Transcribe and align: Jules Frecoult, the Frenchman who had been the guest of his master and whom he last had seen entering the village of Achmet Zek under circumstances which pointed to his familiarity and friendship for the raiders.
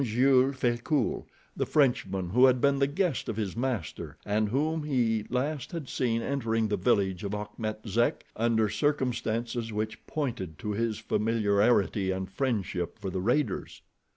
Jules 0.03 0.55
Frecoult, 0.55 1.27
the 1.55 1.67
Frenchman 1.67 2.31
who 2.31 2.45
had 2.45 2.59
been 2.59 2.79
the 2.79 2.87
guest 2.87 3.29
of 3.29 3.37
his 3.37 3.55
master 3.55 4.17
and 4.25 4.49
whom 4.49 4.81
he 4.83 5.25
last 5.29 5.71
had 5.73 5.87
seen 5.87 6.23
entering 6.23 6.67
the 6.69 6.75
village 6.75 7.23
of 7.23 7.35
Achmet 7.35 7.81
Zek 7.87 8.25
under 8.35 8.67
circumstances 8.67 9.71
which 9.71 10.03
pointed 10.07 10.57
to 10.57 10.71
his 10.71 10.97
familiarity 10.97 12.09
and 12.09 12.31
friendship 12.31 12.97
for 12.97 13.11
the 13.11 13.21
raiders. 13.21 13.83